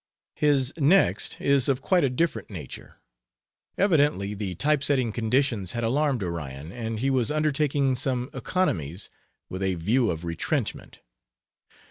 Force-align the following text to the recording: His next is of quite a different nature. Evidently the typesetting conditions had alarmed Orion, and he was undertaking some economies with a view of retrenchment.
His 0.35 0.73
next 0.77 1.39
is 1.39 1.69
of 1.69 1.83
quite 1.83 2.03
a 2.03 2.09
different 2.09 2.49
nature. 2.49 2.95
Evidently 3.77 4.33
the 4.33 4.55
typesetting 4.55 5.11
conditions 5.11 5.73
had 5.73 5.83
alarmed 5.83 6.23
Orion, 6.23 6.71
and 6.71 6.99
he 7.01 7.11
was 7.11 7.29
undertaking 7.29 7.95
some 7.95 8.27
economies 8.33 9.11
with 9.47 9.61
a 9.61 9.75
view 9.75 10.09
of 10.09 10.25
retrenchment. 10.25 11.01